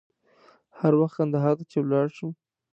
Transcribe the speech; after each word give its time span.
هر 0.79 0.93
وخت 1.01 1.15
کندهار 1.19 1.55
ته 1.59 1.63
چې 1.71 1.77
ولاړ 1.81 2.07
شم. 2.17 2.31